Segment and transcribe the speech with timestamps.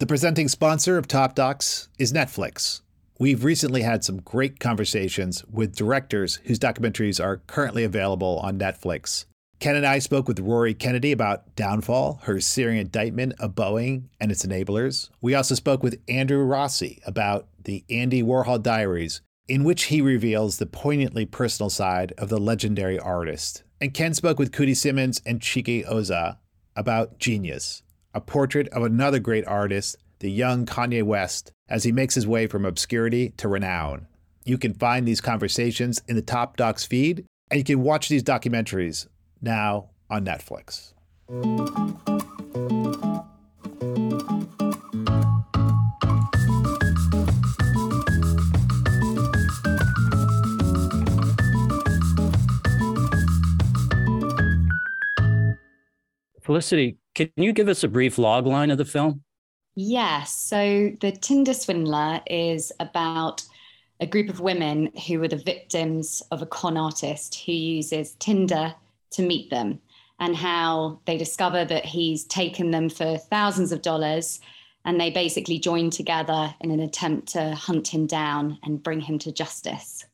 [0.00, 2.80] The presenting sponsor of Top Docs is Netflix.
[3.18, 9.26] We've recently had some great conversations with directors whose documentaries are currently available on Netflix.
[9.58, 14.32] Ken and I spoke with Rory Kennedy about Downfall, her searing indictment of Boeing and
[14.32, 15.10] its enablers.
[15.20, 20.56] We also spoke with Andrew Rossi about the Andy Warhol Diaries, in which he reveals
[20.56, 23.64] the poignantly personal side of the legendary artist.
[23.82, 26.38] And Ken spoke with Coodie Simmons and Chike Ozah
[26.74, 27.82] about Genius,
[28.12, 32.46] a portrait of another great artist, the young Kanye West, as he makes his way
[32.46, 34.06] from obscurity to renown.
[34.44, 38.22] You can find these conversations in the Top Docs feed, and you can watch these
[38.22, 39.06] documentaries
[39.40, 40.92] now on Netflix.
[56.42, 59.22] Felicity, can you give us a brief log line of the film?
[59.74, 60.34] Yes.
[60.34, 63.42] So, The Tinder Swindler is about
[64.00, 68.74] a group of women who are the victims of a con artist who uses Tinder
[69.12, 69.80] to meet them
[70.18, 74.40] and how they discover that he's taken them for thousands of dollars
[74.84, 79.18] and they basically join together in an attempt to hunt him down and bring him
[79.18, 80.04] to justice.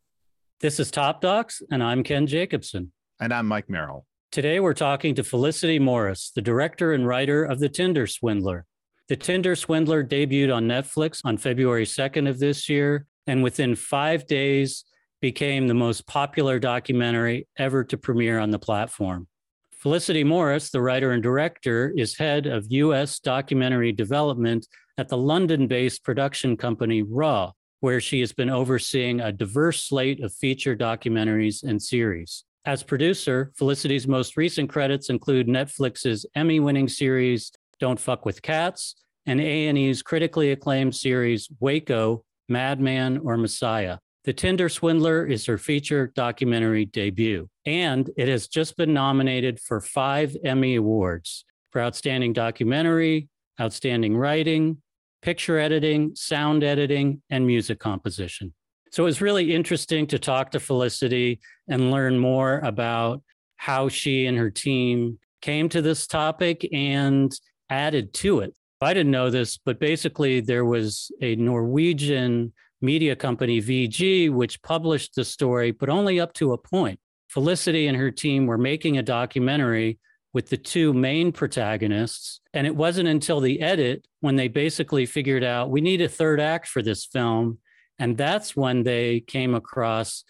[0.61, 2.93] This is Top Docs, and I'm Ken Jacobson.
[3.21, 4.07] And I'm Mike Merrill.
[4.33, 8.67] Today, we're talking to Felicity Morris, the director and writer of The Tinder Swindler.
[9.09, 14.27] The Tinder Swindler debuted on Netflix on February 2nd of this year, and within five
[14.27, 14.85] days,
[15.23, 19.27] became the most popular documentary ever to premiere on the platform.
[19.73, 23.21] Felicity Morris, the writer and director, is head of U.S.
[23.21, 24.67] documentary development
[24.99, 30.23] at the London based production company Raw, where she has been overseeing a diverse slate
[30.23, 32.45] of feature documentaries and series.
[32.67, 39.41] As producer, Felicity's most recent credits include Netflix's Emmy-winning series Don't Fuck with Cats and
[39.41, 43.99] A&E's critically acclaimed series Waco, Madman or Messiah.
[44.25, 49.81] The Tinder Swindler is her feature documentary debut, and it has just been nominated for
[49.81, 53.29] five Emmy Awards for Outstanding Documentary,
[53.61, 54.83] Outstanding Writing,
[55.23, 58.53] Picture Editing, Sound Editing, and Music Composition.
[58.91, 61.39] So it was really interesting to talk to Felicity
[61.69, 63.23] and learn more about
[63.57, 67.33] how she and her team came to this topic and
[67.71, 68.55] added to it.
[68.81, 75.15] I didn't know this, but basically, there was a Norwegian media company, VG, which published
[75.15, 77.01] the story, but only up to a point.
[77.29, 79.99] Felicity and her team were making a documentary
[80.35, 82.41] with the two main protagonists.
[82.53, 86.41] And it wasn't until the edit when they basically figured out we need a third
[86.41, 87.59] act for this film
[87.99, 90.25] and that's when they came across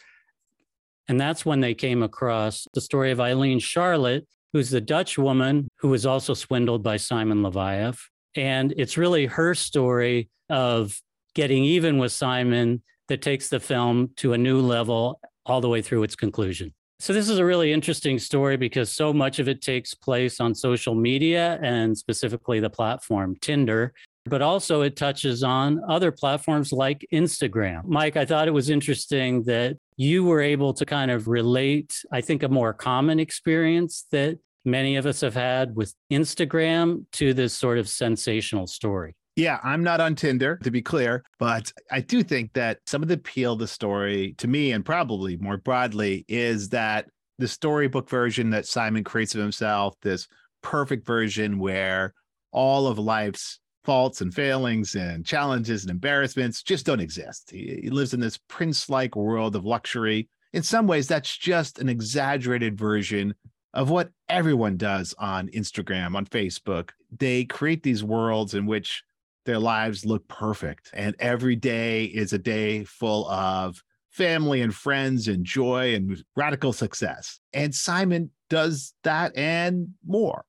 [1.09, 5.69] and that's when they came across the story of Ayleen Charlotte, who's the Dutch woman
[5.79, 7.99] who was also swindled by Simon Leviev.
[8.35, 11.01] And it's really her story of
[11.35, 15.81] getting even with Simon that takes the film to a new level all the way
[15.83, 16.73] through its conclusion.
[16.99, 20.55] So, this is a really interesting story because so much of it takes place on
[20.55, 23.93] social media and specifically the platform Tinder
[24.27, 27.85] but also it touches on other platforms like Instagram.
[27.85, 32.21] Mike, I thought it was interesting that you were able to kind of relate, I
[32.21, 37.55] think, a more common experience that many of us have had with Instagram to this
[37.55, 39.15] sort of sensational story.
[39.37, 43.09] Yeah, I'm not on Tinder, to be clear, but I do think that some of
[43.09, 47.07] the appeal of the story to me, and probably more broadly, is that
[47.39, 50.27] the storybook version that Simon creates of himself, this
[50.63, 52.15] perfect version where
[52.51, 57.51] all of life's faults and failings and challenges and embarrassments just don't exist.
[57.53, 60.29] He, he lives in this prince like world of luxury.
[60.53, 63.35] In some ways, that's just an exaggerated version
[63.73, 66.91] of what everyone does on Instagram, on Facebook.
[67.17, 69.05] They create these worlds in which
[69.45, 73.81] their lives look perfect, and every day is a day full of
[74.11, 77.39] family and friends and joy and radical success.
[77.53, 80.45] And Simon does that and more.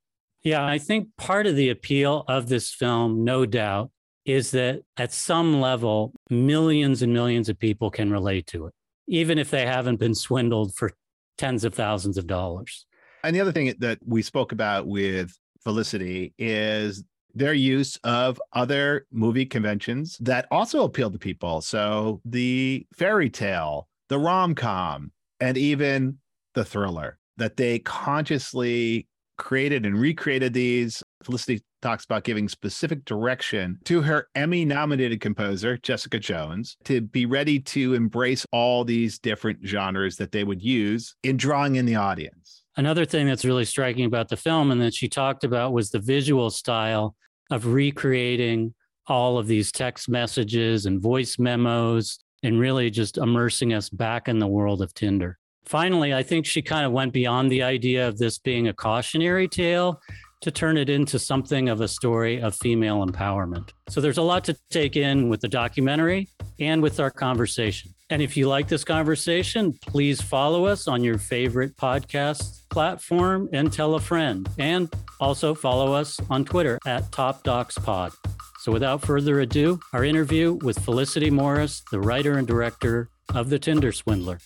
[0.48, 3.92] Yeah, I think part of the appeal of this film, no doubt,
[4.26, 8.74] is that at some level, millions and millions of people can relate to it,
[9.10, 10.94] even if they haven't been swindled for
[11.38, 12.86] tens of thousands of dollars.
[13.26, 17.04] And the other thing that we spoke about with Felicity is
[17.36, 21.60] their use of other movie conventions that also appeal to people.
[21.60, 25.12] So the fairy tale, the rom com,
[25.42, 26.20] and even
[26.54, 31.04] the thriller, that they consciously created and recreated these.
[31.24, 37.26] Felicity talks about giving specific direction to her Emmy nominated composer, Jessica Jones, to be
[37.26, 41.96] ready to embrace all these different genres that they would use in drawing in the
[41.96, 42.64] audience.
[42.76, 46.00] Another thing that's really striking about the film and that she talked about was the
[46.00, 47.16] visual style
[47.50, 48.74] of recreating
[49.08, 54.38] all of these text messages and voice memos and really just immersing us back in
[54.40, 55.40] the world of Tinder.
[55.68, 59.50] Finally, I think she kind of went beyond the idea of this being a cautionary
[59.50, 60.02] tale
[60.42, 63.72] to turn it into something of a story of female empowerment.
[63.90, 66.30] So there's a lot to take in with the documentary
[66.60, 67.94] and with our conversation.
[68.10, 73.74] And if you like this conversation, please follow us on your favorite podcast platform and
[73.74, 74.48] tell a friend.
[74.58, 78.14] And also follow us on Twitter at Top Docs Pod.
[78.62, 83.60] So without further ado, our interview with Felicity Morris, the writer and director of The
[83.60, 84.40] Tinder Swindler.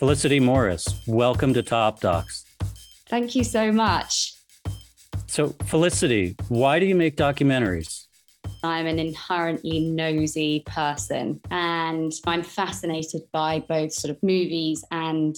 [0.00, 2.46] Felicity Morris, welcome to Top Docs.
[3.10, 4.32] Thank you so much.
[5.26, 8.06] So, Felicity, why do you make documentaries?
[8.62, 15.36] I'm an inherently nosy person and I'm fascinated by both sort of movies and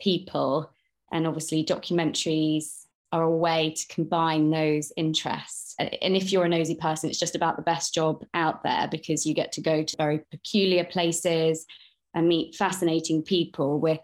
[0.00, 0.70] people.
[1.10, 5.74] And obviously, documentaries are a way to combine those interests.
[5.80, 9.26] And if you're a nosy person, it's just about the best job out there because
[9.26, 11.66] you get to go to very peculiar places
[12.14, 14.00] and meet fascinating people with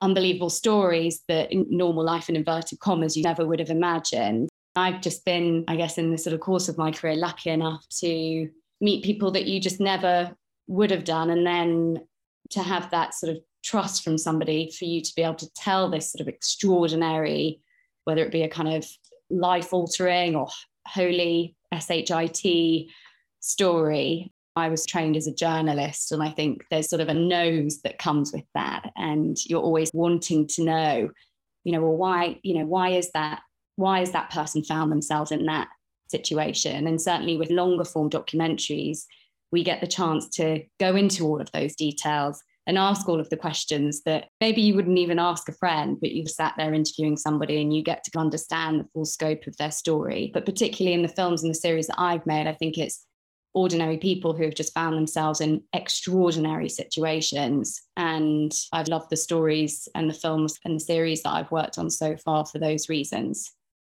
[0.00, 4.48] unbelievable stories that in normal life in inverted commas you never would have imagined.
[4.76, 7.84] I've just been, I guess, in the sort of course of my career, lucky enough
[8.00, 8.48] to
[8.80, 10.36] meet people that you just never
[10.68, 11.30] would have done.
[11.30, 12.06] And then
[12.50, 15.90] to have that sort of trust from somebody for you to be able to tell
[15.90, 17.60] this sort of extraordinary,
[18.04, 18.86] whether it be a kind of
[19.28, 20.48] life altering or
[20.86, 22.86] holy SHIT
[23.40, 24.32] story.
[24.60, 27.98] I was trained as a journalist, and I think there's sort of a nose that
[27.98, 28.90] comes with that.
[28.96, 31.10] And you're always wanting to know,
[31.64, 33.40] you know, well, why, you know, why is that
[33.76, 35.68] why has that person found themselves in that
[36.08, 36.86] situation?
[36.86, 39.04] And certainly with longer form documentaries,
[39.52, 43.30] we get the chance to go into all of those details and ask all of
[43.30, 47.16] the questions that maybe you wouldn't even ask a friend, but you've sat there interviewing
[47.16, 50.30] somebody and you get to understand the full scope of their story.
[50.32, 53.06] But particularly in the films and the series that I've made, I think it's
[53.54, 57.80] ordinary people who have just found themselves in extraordinary situations.
[57.96, 61.90] And I've loved the stories and the films and the series that I've worked on
[61.90, 63.50] so far for those reasons.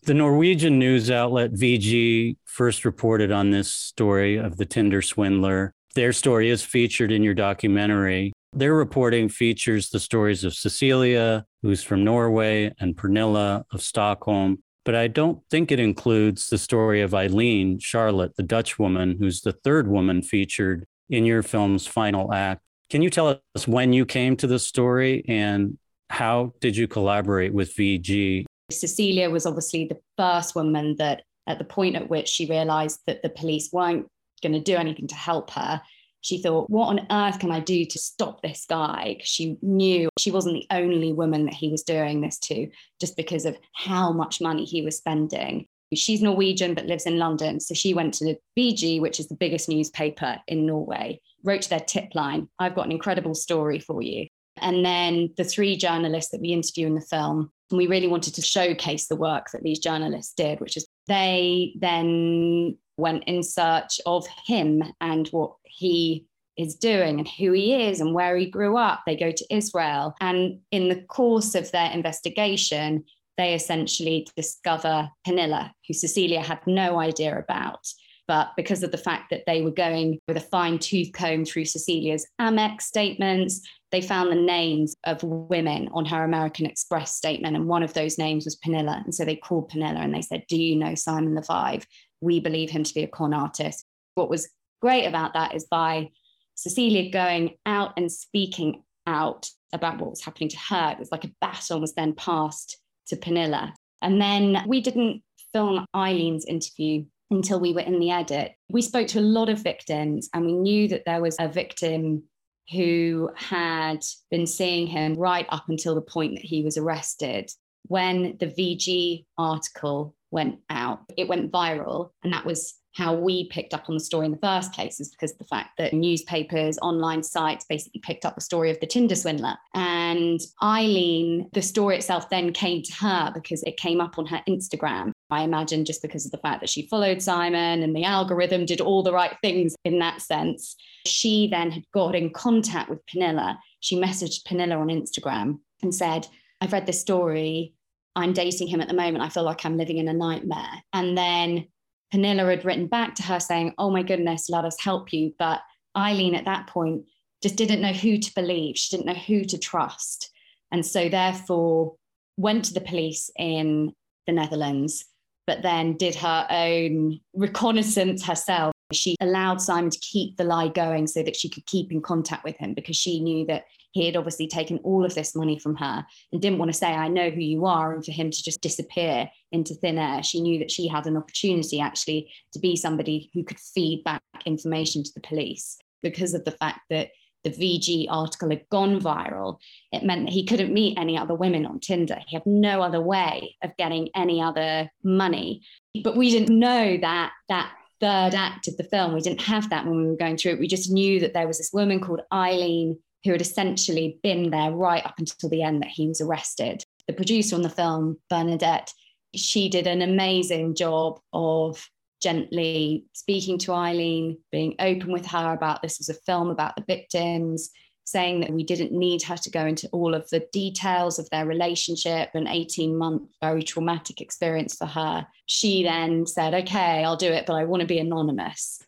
[0.04, 5.74] The Norwegian news outlet VG first reported on this story of the Tinder swindler.
[5.96, 8.34] Their story is featured in your documentary.
[8.52, 14.62] Their reporting features the stories of Cecilia, who's from Norway, and Pernilla of Stockholm.
[14.85, 19.41] But I don't think it includes the story of Ayleen Charlotte, the Dutch woman, who's
[19.41, 22.62] the third woman featured in your film's final act.
[22.89, 25.77] Can you tell us when you came to the story and
[26.09, 31.63] how did you collaborate with VG Cecilia was obviously the first woman that, at the
[31.63, 34.07] point at which she realized that the police weren't
[34.41, 35.81] going to do anything to help her,
[36.24, 39.16] she thought, what on earth can I do to stop this guy?
[39.18, 43.18] Because she knew she wasn't the only woman that he was doing this to just
[43.18, 45.68] because of how much money he was spending.
[45.94, 47.60] She's Norwegian but lives in London.
[47.60, 51.70] So she went to the VG, which is the biggest newspaper in Norway, wrote to
[51.70, 54.28] their tip line I've got an incredible story for you.
[54.58, 58.36] And then the three journalists that we interview in the film and we really wanted
[58.36, 64.00] to showcase the work that these journalists did, which is they then went in search
[64.06, 66.26] of him and what he
[66.58, 69.02] is doing and who he is and where he grew up.
[69.06, 70.16] They go to Israel.
[70.22, 73.06] And in the course of their investigation,
[73.38, 77.88] they essentially discover Pernilla, who Cecilia had no idea about.
[78.33, 81.66] But because of the fact that they were going with a fine tooth comb through
[81.66, 83.61] Cecilia's Amex statements,
[83.92, 87.56] they found the names of women on her American Express statement.
[87.56, 89.04] And one of those names was Pernilla.
[89.04, 91.85] And so they called Pernilla and they said, Do you know Simon Leviev?
[92.21, 93.85] We believe him to be a con artist.
[94.16, 94.49] What was
[94.81, 96.09] great about that is by
[96.56, 101.25] Cecilia going out and speaking out about what was happening to her, it was like
[101.25, 103.73] a baton was then passed to Pernilla.
[104.02, 105.21] And then we didn't
[105.54, 108.53] film Ayleen's interview until we were in the edit.
[108.69, 112.23] We spoke to a lot of victims and we knew that there was a victim
[112.71, 113.99] who had
[114.31, 117.51] been seeing him right up until the point that he was arrested.
[117.83, 123.73] When the VG article went out, it went viral, and that was how we picked
[123.73, 127.23] up on the story in the first place is because the fact that newspapers, online
[127.23, 129.56] sites basically picked up the story of the Tinder swindler.
[129.73, 134.42] And Ayleen, the story itself then came to her because it came up on her
[134.47, 135.12] Instagram.
[135.31, 138.81] I imagine just because of the fact that she followed Simon and the algorithm did
[138.81, 140.76] all the right things in that sense.
[141.07, 143.57] She then had got in contact with Pernilla.
[143.80, 146.28] She messaged Pernilla on Instagram and said,
[146.62, 147.73] I've read this story.
[148.16, 149.23] I'm dating him at the moment.
[149.23, 150.83] I feel like I'm living in a nightmare.
[150.94, 151.68] And then
[152.14, 155.34] Pernilla had written back to her saying, Oh my goodness, let us help you.
[155.40, 155.62] But
[155.98, 157.06] Ayleen at that point
[157.42, 158.78] just didn't know who to believe.
[158.78, 160.30] She didn't know who to trust.
[160.72, 161.96] And so, therefore,
[162.38, 163.94] went to the police in
[164.28, 165.06] the Netherlands,
[165.46, 168.74] but then did her own reconnaissance herself.
[168.92, 172.44] She allowed Simon to keep the lie going so that she could keep in contact
[172.44, 175.76] with him because she knew that he had obviously taken all of this money from
[175.76, 178.44] her and didn't want to say, I know who you are, and for him to
[178.44, 180.23] just disappear into thin air.
[180.23, 184.23] She knew that she had an opportunity actually to be somebody who could feed back
[184.45, 187.09] information to the police because of the fact that
[187.44, 189.57] the VG article had gone viral,
[189.92, 192.19] it meant that he couldn't meet any other women on Tinder.
[192.28, 195.62] He had no other way of getting any other money.
[196.04, 199.14] But we didn't know that that third act of the film.
[199.14, 200.59] We didn't have that when we were going through it.
[200.59, 204.71] We just knew that there was this woman called Ayleen who had essentially been there
[204.71, 206.83] right up until the end that he was arrested.
[207.07, 208.92] The producer on the film, Bernadette,
[209.35, 211.85] she did an amazing job of
[212.21, 216.83] gently speaking to Ayleen, being open with her about this was a film about the
[216.87, 217.69] victims,
[218.06, 221.45] saying that we didn't need her to go into all of the details of their
[221.45, 225.27] relationship, an 18 month, very traumatic experience for her.
[225.45, 228.81] She then said, Okay, I'll do it, but I want to be anonymous.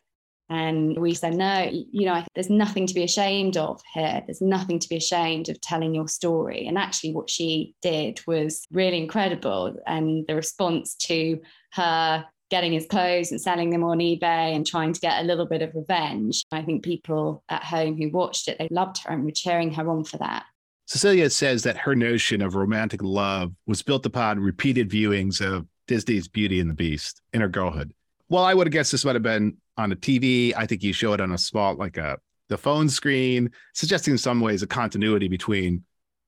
[0.50, 4.22] And we said, no, you know, there's nothing to be ashamed of here.
[4.26, 6.68] There's nothing to be ashamed of telling your story.
[6.68, 9.76] And actually, what she did was really incredible.
[9.88, 11.40] And the response to
[11.74, 15.48] her getting his clothes and selling them on eBay and trying to get a little
[15.48, 16.44] bit of revenge.
[16.52, 19.90] I think people at home who watched it, they loved her and were cheering her
[19.90, 20.46] on for that.
[20.86, 26.28] Cecilia says that her notion of romantic love was built upon repeated viewings of Disney's
[26.28, 27.92] Beauty and the Beast in her girlhood.
[28.30, 30.54] Well, I would have guessed this might have been on a TV.
[30.56, 32.18] I think you show it on a small, like a
[32.50, 35.84] the phone screen, suggesting in some ways a continuity between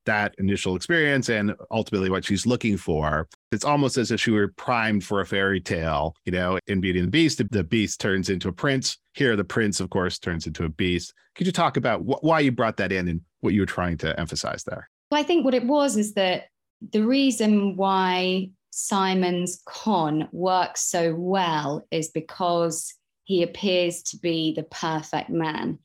[0.06, 3.27] that initial experience and ultimately what she's looking for.
[3.51, 6.16] It's almost as if she were primed for a fairy tale.
[6.25, 8.98] You know, in Beauty and the Beast, the beast turns into a prince.
[9.13, 11.13] Here, the prince, of course, turns into a beast.
[11.36, 13.98] Could you talk about wh- why you brought that in and what you were trying
[13.98, 14.89] to emphasize there?
[15.12, 16.46] Well, I think what it was is that
[16.92, 22.94] the reason why Simon's con works so well is because
[23.27, 25.77] he appears to be the perfect man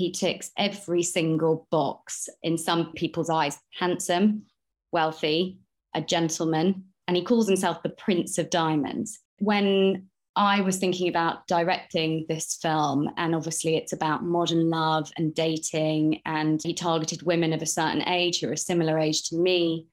[0.00, 4.44] he ticks every single box in some people's eyes handsome,
[4.92, 5.58] wealthy,
[5.94, 9.18] a gentleman, and he calls himself the Prince of Diamonds.
[9.40, 15.34] When I was thinking about directing this film, and obviously it's about modern love and
[15.34, 19.36] dating, and he targeted women of a certain age who are a similar age to
[19.36, 19.86] me.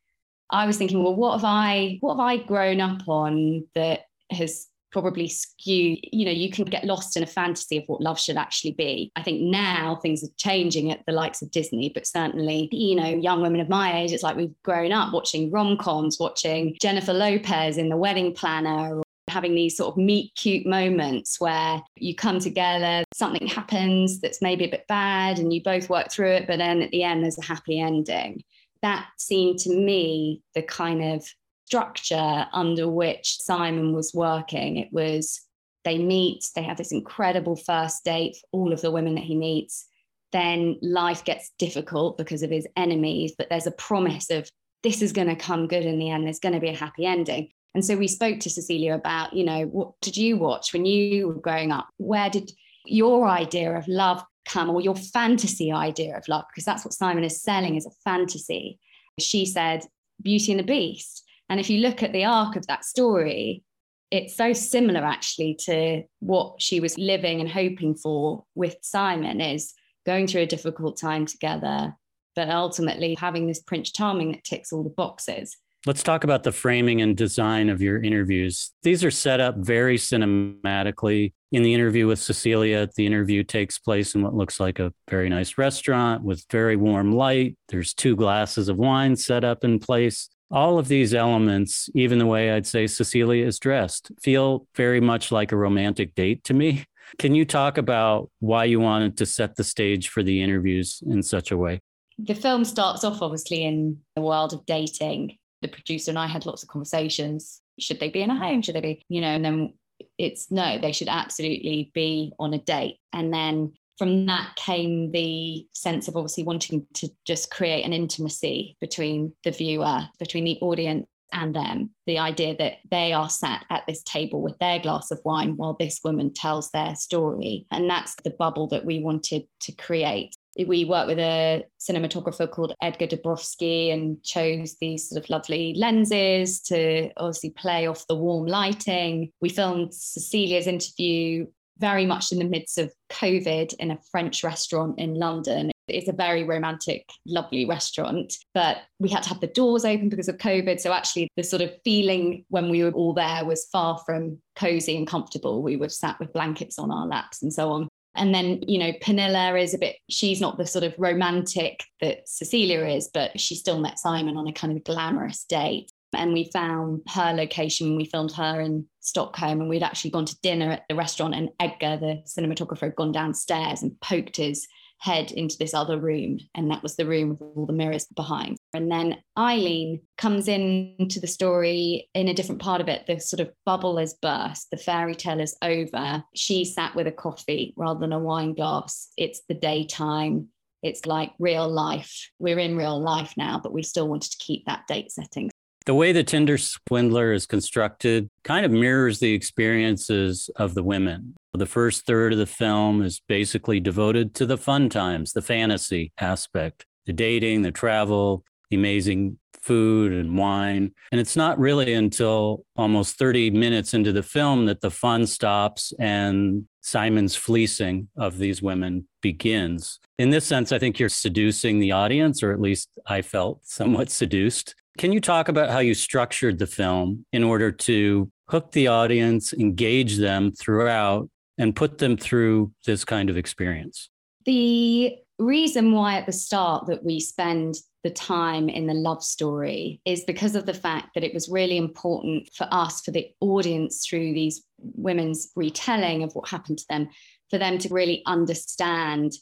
[0.52, 4.68] I was thinking, well, what have I what have I grown up on that has
[4.92, 8.38] probably skew you know you can get lost in a fantasy of what love should
[8.38, 12.70] actually be i think now things are changing at the likes of disney but certainly
[12.72, 16.76] you know young women of my age it's like we've grown up watching rom-coms watching
[16.82, 22.16] jennifer lopez in the wedding planner having these sort of meet cute moments where you
[22.16, 26.48] come together, something happens that's maybe a bit bad, and you both work through it,
[26.48, 28.42] but then at the end, there's a happy ending.
[28.82, 31.28] That seemed to me the kind of
[31.68, 34.78] structure under which Simon was working.
[34.78, 35.42] It was
[35.84, 39.86] they meet, they have this incredible first date, all of the women that he meets.
[40.32, 44.50] Then life gets difficult because of his enemies, but there's a promise of
[44.84, 46.26] this is going to come good in the end.
[46.26, 47.50] There's going to be a happy ending.
[47.74, 51.28] And so we spoke to Cecilia about, you know, what did you watch when you
[51.28, 51.88] were growing up?
[51.98, 52.52] Where did
[52.86, 56.46] your idea of love come or your fantasy idea of love?
[56.50, 58.80] Because that's what Simon is selling is a fantasy.
[59.20, 59.86] She said,
[60.22, 61.24] Beauty and the Beast.
[61.50, 63.64] And if you look at the arc of that story,
[64.12, 69.74] it's so similar actually to what she was living and hoping for with Simon is
[70.06, 71.94] going through a difficult time together,
[72.36, 75.58] but ultimately having this Prince Charming that ticks all the boxes.
[75.86, 78.72] Let's talk about the framing and design of your interviews.
[78.84, 81.34] These are set up very cinematically.
[81.52, 85.30] In the interview with Cecilia, the interview takes place in what looks like a very
[85.30, 87.58] nice restaurant with very warm light.
[87.70, 92.26] There's two glasses of wine set up in place all of these elements, even the
[92.26, 96.86] way I'd say Cecilia is dressed, feel very much like a romantic date to me.
[97.20, 101.24] Can you talk about why you wanted to set the stage for the interviews in
[101.24, 101.80] such a way?
[102.20, 105.38] The film starts off obviously in the world of dating.
[105.62, 107.62] The producer and I had lots of conversations.
[107.80, 108.62] Should they be in a home?
[108.62, 109.74] Should they be, you know, and then
[110.18, 112.98] it's no, they should absolutely be on a date.
[113.14, 118.78] And then from that came the sense of obviously wanting to just create an intimacy
[118.80, 121.90] between the viewer, between the audience and them.
[122.06, 125.76] The idea that they are sat at this table with their glass of wine while
[125.78, 127.66] this woman tells their story.
[127.72, 130.36] And that's the bubble that we wanted to create.
[130.66, 136.62] We worked with a cinematographer called Edgar Dabrowski and chose these sort of lovely lenses
[136.62, 139.32] to obviously play off the warm lighting.
[139.40, 141.46] We filmed Cecilia's interview
[141.80, 145.72] very much in the midst of COVID in a French restaurant in London.
[145.88, 150.28] It's a very romantic, lovely restaurant, but we had to have the doors open because
[150.28, 150.80] of COVID.
[150.82, 154.98] So actually, the sort of feeling when we were all there was far from cozy
[154.98, 155.64] and comfortable.
[155.64, 157.88] We were sat with blankets on our laps and so on.
[158.16, 162.28] And then, you know, Pernilla is a bit, she's not the sort of romantic that
[162.28, 165.92] Cecilia is, but she still met Simon on a kind of glamorous date.
[166.14, 167.96] And we found her location.
[167.98, 171.36] We filmed her in Stockholm, and we'd actually gone to dinner at the restaurant.
[171.36, 174.68] And Edgar, the cinematographer, had gone downstairs and poked his
[175.00, 176.40] head into this other room.
[176.56, 178.58] And that was the room with all the mirrors behind.
[178.74, 183.06] And then Ayleen comes into the story in a different part of it.
[183.06, 186.24] The sort of bubble has burst, the fairy tale is over.
[186.36, 189.10] She sat with a coffee rather than a wine glass.
[189.18, 190.48] It's the daytime.
[190.84, 192.30] It's like real life.
[192.40, 195.50] We're in real life now, but we still wanted to keep that date setting.
[195.88, 201.36] The way the Tinder swindler is constructed kind of mirrors the experiences of the women.
[201.54, 206.12] The first third of the film is basically devoted to the fun times, the fantasy
[206.20, 210.92] aspect, the dating, the travel, the amazing food and wine.
[211.14, 215.94] And it's not really until almost 30 minutes into the film that the fun stops
[216.00, 220.00] and Simon's fleecing of these women begins.
[220.20, 224.10] In this sense, I think you're seducing the audience, or at least I felt somewhat
[224.10, 228.88] seduced can you talk about how you structured the film in order to hook the
[228.88, 234.10] audience, engage them throughout, and put them through this kind of experience?
[234.46, 240.02] The reason why at the start that we spend the time in the love story
[240.06, 244.06] is because of the fact that it was really important for us, for the audience
[244.08, 247.10] through these women's retelling of what happened to them,
[247.50, 249.34] for them to really understand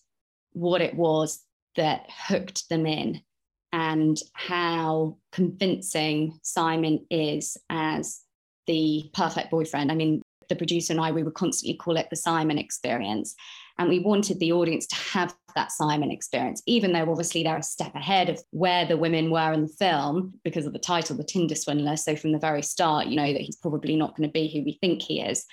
[0.53, 1.43] what it was
[1.75, 3.21] that hooked them in
[3.75, 8.21] and how convincing Simon is as
[8.67, 9.91] the perfect boyfriend.
[9.91, 13.35] I mean, the producer and I, we would constantly call it the Simon experience.
[13.77, 17.63] And we wanted the audience to have that Simon experience, even though obviously they're a
[17.63, 21.25] step ahead of where the women were in the film because of the title, The
[21.25, 21.97] Tinder Swindler.
[21.97, 24.63] So from the very start, you know that he's probably not going to be who
[24.63, 25.45] we think he is.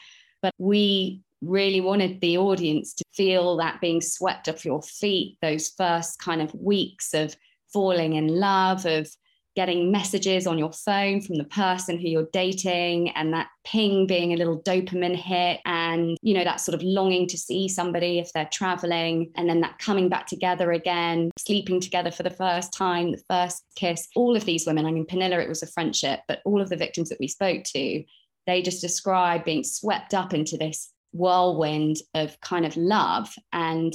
[0.42, 5.70] But we really wanted the audience to feel that being swept off your feet, those
[5.70, 7.34] first kind of weeks of
[7.72, 9.08] falling in love, of
[9.54, 14.32] getting messages on your phone from the person who you're dating and that ping being
[14.32, 18.32] a little dopamine hit and you know that sort of longing to see somebody if
[18.32, 23.12] they're traveling and then that coming back together again sleeping together for the first time
[23.12, 24.08] the first kiss.
[24.16, 26.76] All of these women i mean Pernilla it was a friendship but all of the
[26.76, 28.04] victims that we spoke to
[28.46, 33.92] they just described being swept up into this whirlwind of kind of love and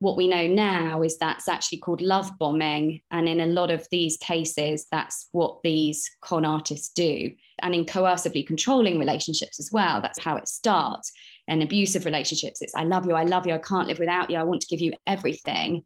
[0.00, 3.02] what we know now is that's actually called love bombing.
[3.10, 7.30] And in a lot of these cases, that's what these con artists do.
[7.62, 11.12] And in coercively controlling relationships as well, that's how it starts.
[11.46, 14.38] And abusive relationships, it's I love you, I love you, I can't live without you,
[14.38, 15.82] I want to give you everything.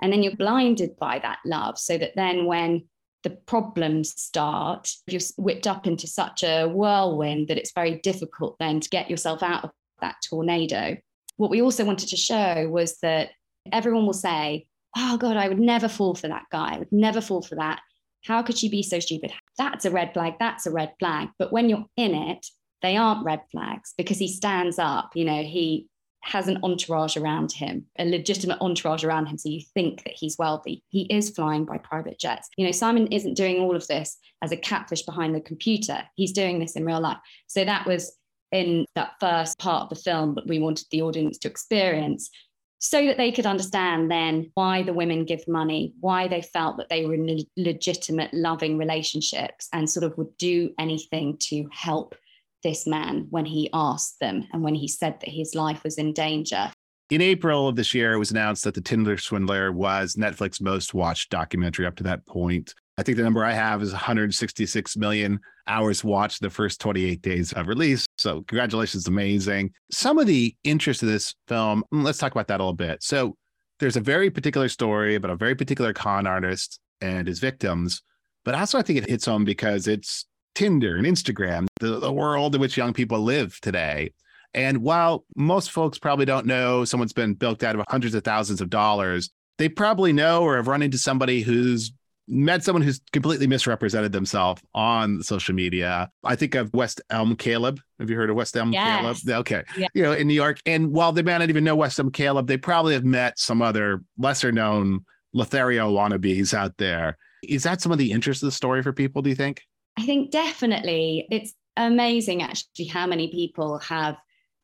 [0.00, 2.84] And then you're blinded by that love, so that then when
[3.24, 8.80] the problems start, you're whipped up into such a whirlwind that it's very difficult then
[8.80, 10.96] to get yourself out of that tornado.
[11.36, 13.30] What we also wanted to show was that
[13.72, 16.74] everyone will say, Oh God, I would never fall for that guy.
[16.74, 17.80] I would never fall for that.
[18.24, 19.32] How could she be so stupid?
[19.56, 20.34] That's a red flag.
[20.38, 21.28] That's a red flag.
[21.38, 22.46] But when you're in it,
[22.82, 25.10] they aren't red flags because he stands up.
[25.14, 25.88] You know, he
[26.22, 29.38] has an entourage around him, a legitimate entourage around him.
[29.38, 30.82] So you think that he's wealthy.
[30.88, 32.48] He is flying by private jets.
[32.56, 36.02] You know, Simon isn't doing all of this as a catfish behind the computer.
[36.16, 37.18] He's doing this in real life.
[37.46, 38.16] So that was
[38.50, 42.30] in that first part of the film that we wanted the audience to experience
[42.78, 46.88] so that they could understand then why the women give money, why they felt that
[46.88, 52.14] they were in legitimate, loving relationships and sort of would do anything to help
[52.62, 56.12] this man when he asked them and when he said that his life was in
[56.12, 56.70] danger.
[57.10, 60.92] In April of this year, it was announced that The Tinder Swindler was Netflix's most
[60.92, 62.74] watched documentary up to that point.
[62.98, 67.52] I think the number I have is 166 million hours watched the first 28 days
[67.52, 68.04] of release.
[68.18, 69.70] So, congratulations, amazing.
[69.92, 73.04] Some of the interest of this film, mm, let's talk about that a little bit.
[73.04, 73.36] So,
[73.78, 78.02] there's a very particular story about a very particular con artist and his victims,
[78.44, 82.56] but also I think it hits home because it's Tinder and Instagram, the, the world
[82.56, 84.12] in which young people live today.
[84.54, 88.60] And while most folks probably don't know someone's been bilked out of hundreds of thousands
[88.60, 91.92] of dollars, they probably know or have run into somebody who's
[92.28, 96.10] met someone who's completely misrepresented themselves on social media.
[96.22, 97.80] I think of West Elm Caleb.
[97.98, 99.22] Have you heard of West Elm yes.
[99.22, 99.40] Caleb?
[99.40, 99.64] Okay.
[99.76, 99.88] Yeah.
[99.94, 100.60] You know, in New York.
[100.66, 103.62] And while they may not even know West Elm Caleb, they probably have met some
[103.62, 107.16] other lesser known Lothario wannabes out there.
[107.42, 109.62] Is that some of the interest of the story for people, do you think?
[109.98, 111.26] I think definitely.
[111.30, 114.16] It's amazing actually how many people have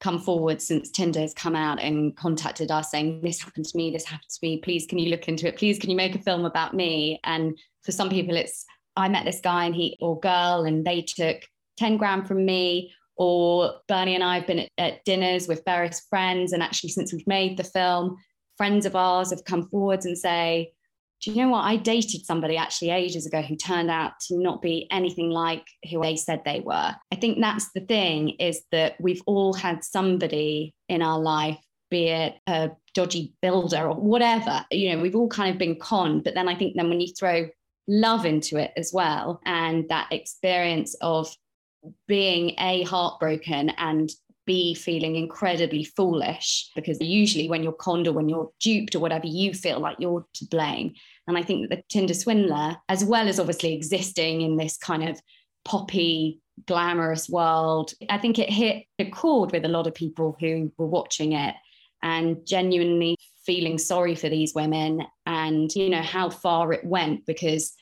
[0.04, 3.90] come forward since Tinder has come out and contacted us saying, This happened to me,
[3.90, 4.58] this happened to me.
[4.58, 5.56] Please, can you look into it?
[5.56, 7.18] Please, can you make a film about me?
[7.24, 11.00] And for some people, it's I met this guy and he or girl, and they
[11.00, 11.38] took
[11.78, 12.92] 10 grand from me.
[13.16, 16.52] Or Bernie and I have been at, at dinners with various friends.
[16.52, 18.16] And actually, since we've made the film,
[18.58, 20.72] friends of ours have come forwards and say,
[21.22, 21.64] do you know what?
[21.64, 26.02] I dated somebody actually ages ago who turned out to not be anything like who
[26.02, 26.94] they said they were.
[27.12, 31.58] I think that's the thing is that we've all had somebody in our life,
[31.90, 36.24] be it a dodgy builder or whatever, you know, we've all kind of been conned.
[36.24, 37.48] But then I think then when you throw
[37.86, 41.34] love into it as well and that experience of
[42.08, 44.10] being a heartbroken and
[44.46, 49.26] be feeling incredibly foolish because usually when you're conned or when you're duped or whatever,
[49.26, 50.94] you feel like you're to blame.
[51.26, 55.08] And I think that the Tinder swindler, as well as obviously existing in this kind
[55.08, 55.20] of
[55.64, 60.72] poppy, glamorous world, I think it hit a chord with a lot of people who
[60.76, 61.54] were watching it
[62.02, 67.74] and genuinely feeling sorry for these women and, you know, how far it went because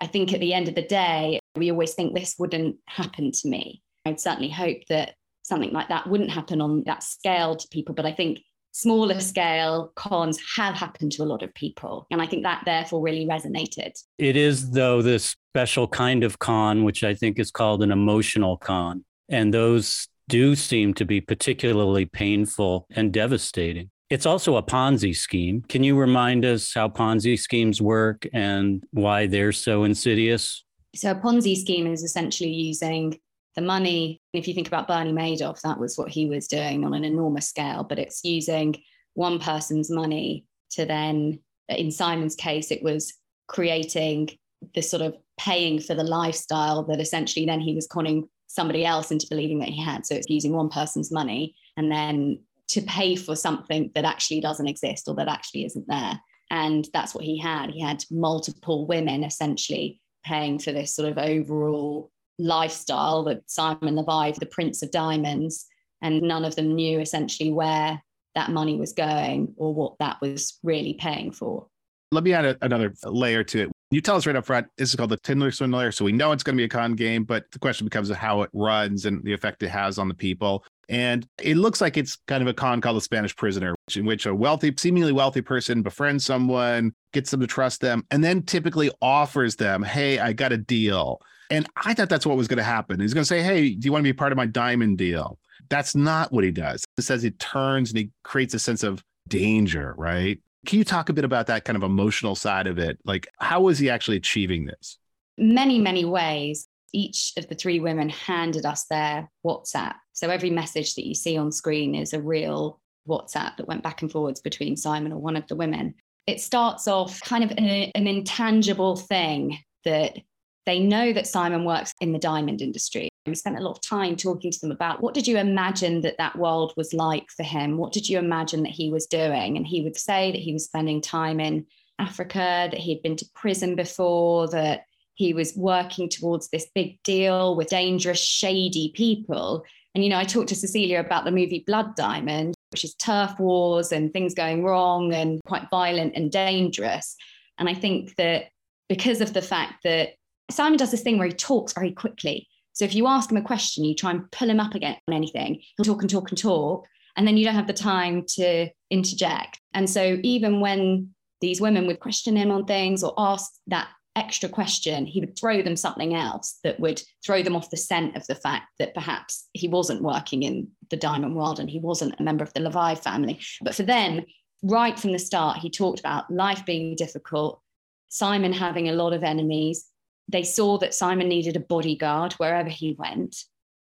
[0.00, 3.48] I think at the end of the day, we always think this wouldn't happen to
[3.48, 3.82] me.
[4.04, 7.94] I'd certainly hope that something like that wouldn't happen on that scale to people.
[7.94, 8.40] But I think
[8.72, 12.06] smaller scale cons have happened to a lot of people.
[12.10, 13.92] And I think that therefore really resonated.
[14.18, 18.56] It is, though, this special kind of con, which I think is called an emotional
[18.56, 19.04] con.
[19.28, 23.90] And those do seem to be particularly painful and devastating.
[24.10, 25.62] It's also a Ponzi scheme.
[25.68, 30.64] Can you remind us how Ponzi schemes work and why they're so insidious?
[30.94, 33.18] So, a Ponzi scheme is essentially using
[33.54, 36.94] the money, if you think about Bernie Madoff, that was what he was doing on
[36.94, 38.76] an enormous scale, but it's using
[39.14, 41.38] one person's money to then,
[41.68, 43.14] in Simon's case, it was
[43.46, 44.30] creating
[44.74, 49.10] this sort of paying for the lifestyle that essentially then he was conning somebody else
[49.10, 50.06] into believing that he had.
[50.06, 54.68] So it's using one person's money and then to pay for something that actually doesn't
[54.68, 56.18] exist or that actually isn't there.
[56.50, 57.70] And that's what he had.
[57.70, 64.32] He had multiple women essentially paying for this sort of overall lifestyle that Simon Levi,
[64.32, 65.66] the Prince of Diamonds,
[66.02, 68.02] and none of them knew essentially where
[68.34, 71.66] that money was going or what that was really paying for.
[72.12, 73.72] Let me add a, another layer to it.
[73.90, 75.92] You tell us right up front, this is called the Tinder Swindler.
[75.92, 78.42] So we know it's going to be a con game, but the question becomes how
[78.42, 80.64] it runs and the effect it has on the people.
[80.88, 84.26] And it looks like it's kind of a con called the Spanish prisoner, in which
[84.26, 88.90] a wealthy, seemingly wealthy person befriends someone, gets them to trust them, and then typically
[89.00, 91.20] offers them, Hey, I got a deal.
[91.50, 93.00] And I thought that's what was going to happen.
[93.00, 95.38] He's going to say, Hey, do you want to be part of my diamond deal?
[95.68, 96.84] That's not what he does.
[96.98, 100.40] It says he turns and he creates a sense of danger, right?
[100.66, 102.98] Can you talk a bit about that kind of emotional side of it?
[103.04, 104.98] Like, how was he actually achieving this?
[105.36, 106.68] Many, many ways.
[106.92, 109.94] Each of the three women handed us their WhatsApp.
[110.12, 114.02] So every message that you see on screen is a real WhatsApp that went back
[114.02, 115.94] and forwards between Simon or one of the women.
[116.26, 120.18] It starts off kind of an, an intangible thing that
[120.66, 123.08] they know that Simon works in the diamond industry.
[123.26, 126.18] We spent a lot of time talking to them about what did you imagine that
[126.18, 127.78] that world was like for him?
[127.78, 129.56] What did you imagine that he was doing?
[129.56, 131.66] And he would say that he was spending time in
[131.98, 137.56] Africa, that he'd been to prison before, that he was working towards this big deal
[137.56, 139.64] with dangerous, shady people.
[139.94, 143.38] And, you know, I talked to Cecilia about the movie Blood Diamond, which is turf
[143.38, 147.16] wars and things going wrong and quite violent and dangerous.
[147.58, 148.46] And I think that
[148.88, 150.14] because of the fact that
[150.50, 152.48] Simon does this thing where he talks very quickly.
[152.72, 155.14] So if you ask him a question, you try and pull him up again on
[155.14, 156.86] anything, he'll talk and talk and talk.
[157.16, 159.60] And then you don't have the time to interject.
[159.72, 164.48] And so even when these women would question him on things or ask that extra
[164.48, 168.26] question, he would throw them something else that would throw them off the scent of
[168.26, 172.22] the fact that perhaps he wasn't working in the diamond world and he wasn't a
[172.22, 173.40] member of the Levi family.
[173.62, 174.22] But for them,
[174.62, 177.60] right from the start, he talked about life being difficult,
[178.08, 179.86] Simon having a lot of enemies,
[180.28, 183.36] they saw that Simon needed a bodyguard wherever he went.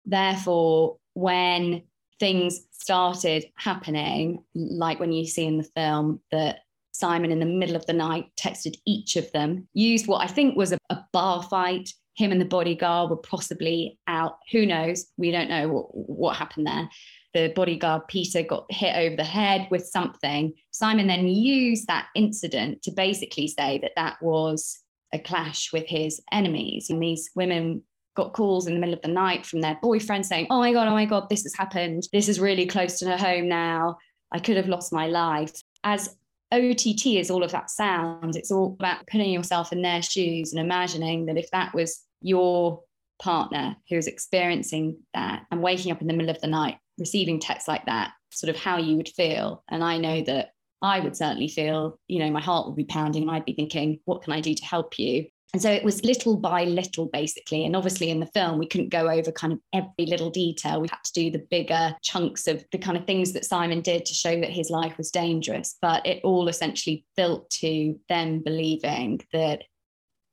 [0.04, 1.82] Therefore, when
[2.18, 6.60] things started happening, like when you see in the film that
[6.92, 10.56] Simon, in the middle of the night, texted each of them, used what I think
[10.56, 11.90] was a, a bar fight.
[12.14, 14.36] Him and the bodyguard were possibly out.
[14.50, 15.06] Who knows?
[15.16, 16.88] We don't know what, what happened there.
[17.32, 20.52] The bodyguard, Peter, got hit over the head with something.
[20.70, 24.81] Simon then used that incident to basically say that that was
[25.12, 26.90] a clash with his enemies.
[26.90, 27.82] And these women
[28.14, 30.88] got calls in the middle of the night from their boyfriend saying, Oh my God,
[30.88, 32.04] oh my God, this has happened.
[32.12, 33.96] This is really close to her home now.
[34.30, 35.52] I could have lost my life.
[35.84, 36.16] As
[36.52, 40.60] OTT as all of that sounds, it's all about putting yourself in their shoes and
[40.60, 42.82] imagining that if that was your
[43.20, 47.40] partner who is experiencing that and waking up in the middle of the night, receiving
[47.40, 49.64] texts like that, sort of how you would feel.
[49.68, 50.50] And I know that
[50.82, 54.00] I would certainly feel, you know, my heart would be pounding and I'd be thinking,
[54.04, 55.26] what can I do to help you?
[55.52, 57.66] And so it was little by little, basically.
[57.66, 60.80] And obviously, in the film, we couldn't go over kind of every little detail.
[60.80, 64.06] We had to do the bigger chunks of the kind of things that Simon did
[64.06, 65.76] to show that his life was dangerous.
[65.82, 69.64] But it all essentially built to them believing that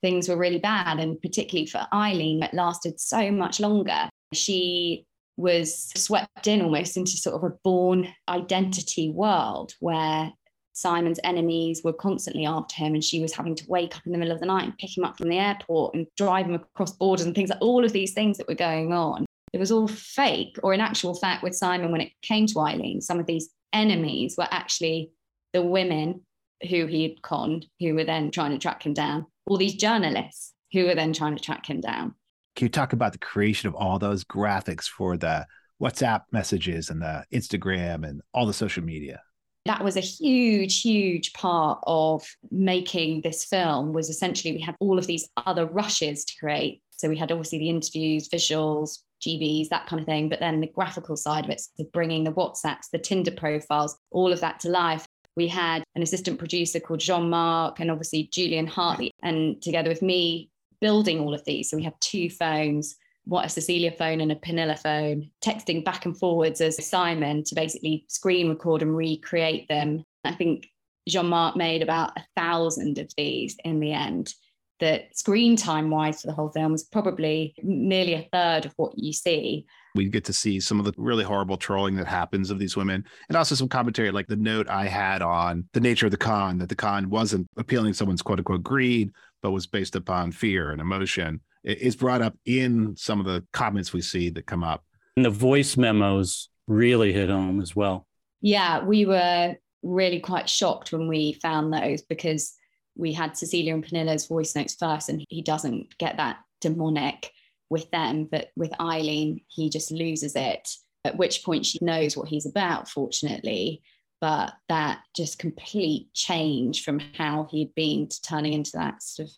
[0.02, 1.00] things were really bad.
[1.00, 4.10] And particularly for Ayleen, it lasted so much longer.
[4.34, 5.06] She
[5.40, 10.32] was swept in almost into sort of a Bourne identity world where
[10.74, 14.18] Simon's enemies were constantly after him, and she was having to wake up in the
[14.18, 16.92] middle of the night and pick him up from the airport and drive him across
[16.94, 19.26] borders and things like all of these things that were going on.
[19.52, 23.02] It was all fake, or in actual fact, with Simon, when it came to Ayleen,
[23.02, 25.12] some of these enemies were actually
[25.54, 26.22] the women
[26.70, 30.54] who he had conned, who were then trying to track him down, all these journalists
[30.72, 32.14] who were then trying to track him down.
[32.60, 35.48] Can you talk about the creation of all those graphics for the
[35.82, 39.22] WhatsApp messages and the Instagram and all the social media?
[39.66, 44.98] that was a huge huge part of making this film was essentially we had all
[44.98, 49.86] of these other rushes to create so we had obviously the interviews visuals gvs that
[49.86, 52.98] kind of thing but then the graphical side of it so bringing the whatsapps the
[52.98, 57.80] tinder profiles all of that to life we had an assistant producer called jean marc
[57.82, 60.50] and obviously julian hartley and together with me
[60.82, 62.96] building all of these so we have two phones
[63.30, 67.56] what a Cecilia phone and a Pernilla phone, texting back and forwards as Simon to
[67.56, 70.04] basically screen record and recreate them.
[70.24, 70.68] I think
[71.08, 74.34] Jean Marc made about a thousand of these in the end.
[74.80, 78.98] That screen time wise for the whole film was probably nearly a third of what
[78.98, 79.66] you see.
[79.94, 83.04] We get to see some of the really horrible trolling that happens of these women,
[83.28, 86.60] and also some commentary, like the note I had on the nature of the con,
[86.60, 89.12] that the con wasn't appealing to someone's quote unquote greed,
[89.42, 93.94] but was based upon fear and emotion is brought up in some of the comments
[93.94, 94.84] we see that come up.
[95.18, 98.08] And the voice memos really hit home as well.
[98.42, 102.54] Yeah, we were really quite shocked when we found those because
[102.96, 107.32] we had Cecilia and Pernilla's voice notes first, and he doesn't get that demonic
[107.70, 110.70] with them, but with Ayleen, he just loses it.
[111.06, 113.82] At which point she knows what he's about, fortunately.
[114.22, 119.34] But that just complete change from how he'd been to turning into that sort of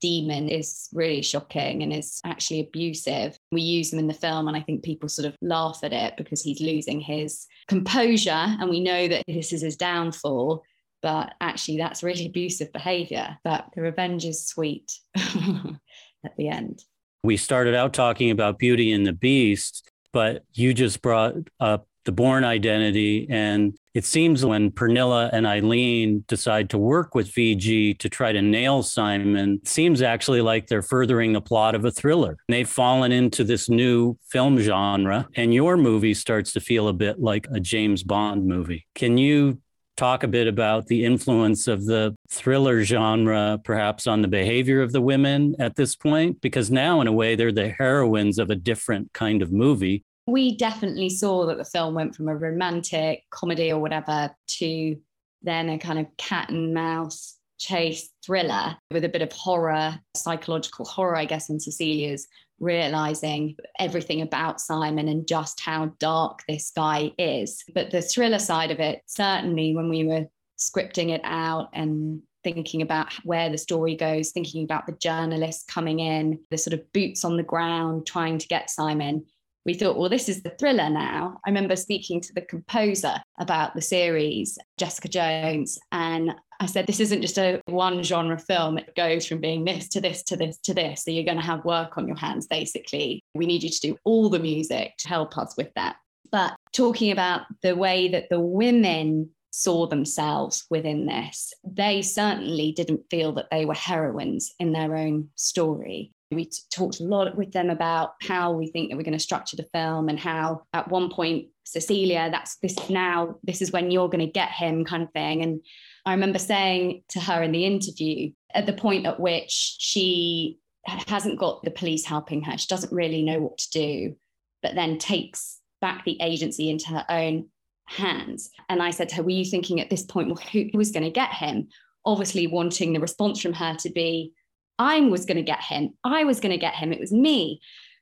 [0.00, 3.38] demon is really shocking and is actually abusive.
[3.50, 6.16] We use them in the film, and I think people sort of laugh at it
[6.16, 10.62] because he's losing his composure, and we know that this is his downfall.
[11.02, 13.38] But actually, that's really abusive behavior.
[13.44, 16.82] But the revenge is sweet at the end.
[17.22, 22.12] We started out talking about Beauty and the Beast, but you just brought up the
[22.12, 23.26] Bourne identity.
[23.28, 28.40] And it seems when Pernilla and Ayleen decide to work with VG to try to
[28.40, 32.38] nail Simon, seems actually like they're furthering the plot of a thriller.
[32.48, 37.20] They've fallen into this new film genre, and your movie starts to feel a bit
[37.20, 38.86] like a James Bond movie.
[38.94, 39.60] Can you
[39.96, 44.92] talk a bit about the influence of the thriller genre, perhaps on the behavior of
[44.92, 46.40] the women at this point?
[46.40, 50.56] Because now, in a way, they're the heroines of a different kind of movie we
[50.56, 54.96] definitely saw that the film went from a romantic comedy or whatever to
[55.42, 60.84] then a kind of cat and mouse chase thriller with a bit of horror, psychological
[60.84, 62.26] horror, I guess, in Cecilia's
[62.58, 67.62] realizing everything about Simon and just how dark this guy is.
[67.74, 70.26] But the thriller side of it, certainly when we were
[70.58, 76.00] scripting it out and thinking about where the story goes, thinking about the journalists coming
[76.00, 79.24] in, the sort of boots on the ground, trying to get Simon
[79.66, 81.40] we thought, well, this is the thriller now.
[81.44, 87.00] I remember speaking to the composer about the series, Jessica Jones, and I said, this
[87.00, 88.78] isn't just a one genre film.
[88.78, 91.04] It goes from being this to this to this to this.
[91.04, 93.20] So you're going to have work on your hands, basically.
[93.34, 95.96] We need you to do all the music to help us with that.
[96.30, 103.04] But talking about the way that the women saw themselves within this, they certainly didn't
[103.10, 106.12] feel that they were heroines in their own story.
[106.30, 109.56] We talked a lot with them about how we think that we're going to structure
[109.56, 114.08] the film and how at one point, Cecilia, that's this now, this is when you're
[114.08, 115.42] going to get him kind of thing.
[115.42, 115.60] And
[116.04, 121.38] I remember saying to her in the interview, at the point at which she hasn't
[121.38, 124.16] got the police helping her, she doesn't really know what to do,
[124.62, 127.48] but then takes back the agency into her own
[127.86, 128.50] hands.
[128.68, 131.04] And I said to her, Were you thinking at this point, well, who, was going
[131.04, 131.68] to get him?
[132.04, 134.32] Obviously, wanting the response from her to be,
[134.78, 135.94] I was going to get him.
[136.04, 136.92] I was going to get him.
[136.92, 137.60] It was me.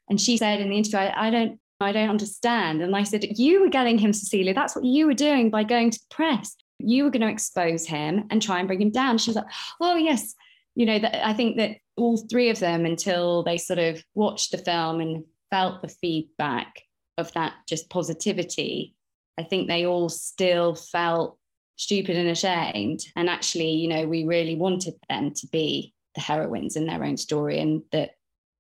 [0.09, 2.83] And she said in the interview, I, I don't, I don't understand.
[2.83, 4.55] And I said, You were getting him, Cecilia.
[4.55, 6.57] That's what you were doing by going to the press.
[6.79, 9.19] You were going to expose him and try and bring him down.
[9.19, 9.47] She was like,
[9.81, 10.35] Oh, yes.
[10.75, 14.51] You know, that I think that all three of them until they sort of watched
[14.51, 16.83] the film and felt the feedback
[17.17, 18.95] of that just positivity.
[19.39, 21.39] I think they all still felt
[21.77, 23.05] stupid and ashamed.
[23.17, 27.17] And actually, you know, we really wanted them to be the heroines in their own
[27.17, 28.11] story and that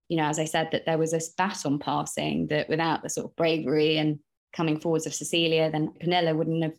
[0.08, 3.26] you know, as I said, that there was a baton passing that without the sort
[3.26, 4.18] of bravery and
[4.52, 6.74] coming forwards of Cecilia, then Pernilla wouldn't have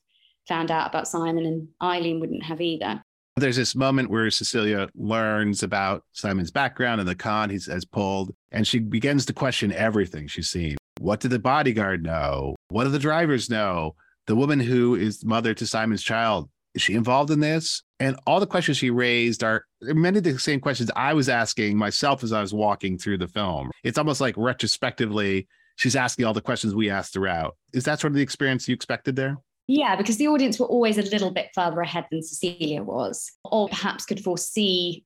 [0.47, 3.01] found out about Simon and Ayleen wouldn't have either.
[3.37, 8.33] There's this moment where Cecilia learns about Simon's background and the con he has pulled,
[8.51, 10.77] and she begins to question everything she's seen.
[10.99, 12.55] What did the bodyguard know?
[12.69, 13.95] What do the drivers know?
[14.27, 17.81] The woman who is mother to Simon's child, is she involved in this?
[17.99, 21.77] And all the questions she raised are many of the same questions I was asking
[21.77, 23.71] myself as I was walking through the film.
[23.83, 27.55] It's almost like retrospectively, she's asking all the questions we asked throughout.
[27.73, 29.37] Is that sort of the experience you expected there?
[29.67, 33.69] Yeah, because the audience were always a little bit further ahead than Cecilia was, or
[33.69, 35.03] perhaps could foresee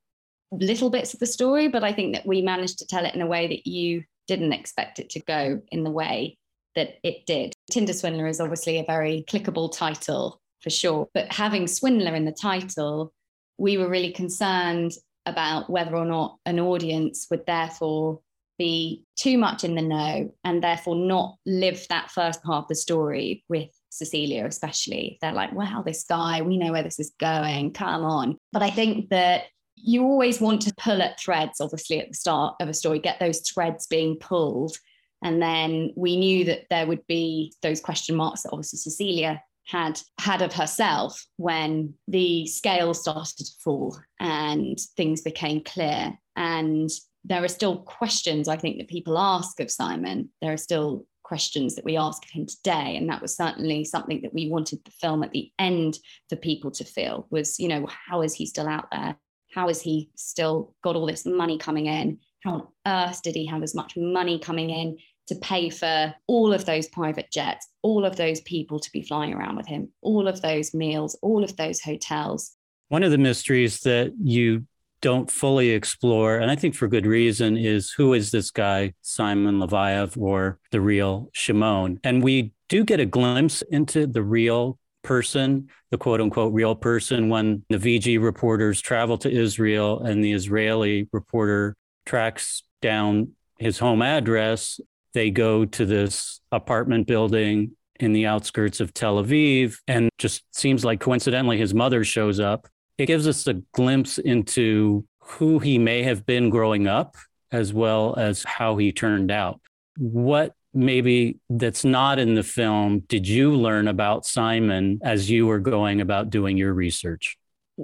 [0.52, 1.68] little bits of the story.
[1.68, 4.52] But I think that we managed to tell it in a way that you didn't
[4.52, 6.38] expect it to go in the way
[6.76, 7.54] that it did.
[7.72, 11.08] Tinder Swindler is obviously a very clickable title for sure.
[11.14, 13.14] But having Swindler in the title,
[13.58, 14.94] we were really concerned
[15.26, 18.22] about whether or not an audience would therefore
[18.58, 22.76] be too much in the know and therefore not live that first part of the
[22.76, 25.18] story with Cecilia, especially.
[25.22, 28.38] They're like, wow, this guy, we know where this is going, come on.
[28.52, 29.44] But I think that
[29.76, 33.20] you always want to pull at threads, obviously, at the start of a story, get
[33.20, 34.76] those threads being pulled.
[35.24, 40.02] And then we knew that there would be those question marks that obviously Cecilia had
[40.20, 46.18] had of herself when the scale started to fall and things became clear.
[46.36, 46.90] And
[47.24, 50.30] there are still questions I think that people ask of Simon.
[50.42, 52.98] There are still questions that we ask of him today.
[52.98, 56.72] And that was certainly something that we wanted the film at the end for people
[56.72, 59.16] to feel was, you know, how is he still out there?
[59.54, 62.20] How has he still got all this money coming in?
[62.44, 64.98] How on earth did he have as much money coming in
[65.30, 69.34] to pay for all of those private jets, all of those people to be flying
[69.34, 72.56] around with him, all of those meals, all of those hotels.
[72.90, 74.66] One of the mysteries that you
[75.02, 79.60] don't fully explore, and I think for good reason, is who is this guy, Simon
[79.60, 82.00] Leviev, or the real Shimon?
[82.04, 87.30] And we do get a glimpse into the real person, the quote unquote real person,
[87.30, 94.02] when the VG reporters travel to Israel and the Israeli reporter tracks down his home
[94.02, 94.80] address
[95.14, 100.86] they go to this apartment building in the outskirts of Tel Aviv, and just seems
[100.86, 102.68] like coincidentally his mother shows up.
[102.98, 107.16] It gives us a glimpse into who he may have been growing up,
[107.52, 109.60] as well as how he turned out.
[109.98, 115.60] What maybe that's not in the film did you learn about Simon as you were
[115.60, 117.38] going about doing your research?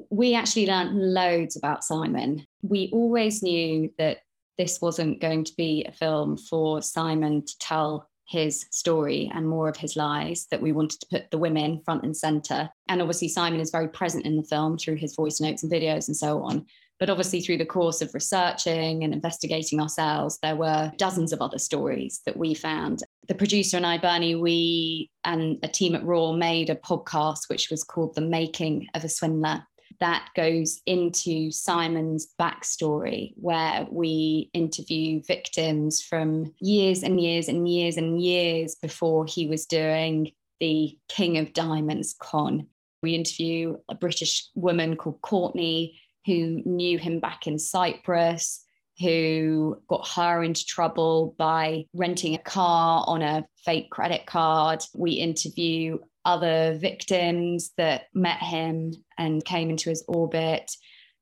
[0.09, 2.45] We actually learned loads about Simon.
[2.61, 4.19] We always knew that
[4.57, 9.69] this wasn't going to be a film for Simon to tell his story and more
[9.69, 12.69] of his lies, that we wanted to put the women front and center.
[12.87, 16.07] And obviously, Simon is very present in the film through his voice notes and videos
[16.07, 16.65] and so on.
[16.97, 21.59] But obviously, through the course of researching and investigating ourselves, there were dozens of other
[21.59, 23.03] stories that we found.
[23.27, 27.69] The producer and I, Bernie, we and a team at Raw made a podcast which
[27.69, 29.67] was called The Making of a Swindler
[30.05, 37.97] that goes into Simon's backstory, where we interview victims from years and years and years
[37.97, 42.67] and years before he was doing the King of Diamonds con.
[43.01, 48.63] We interview a British woman called Courtney who knew him back in Cyprus,
[48.99, 54.83] who got her into trouble by renting a car on a fake credit card.
[54.93, 60.71] We interview other victims that met him and came into his orbit.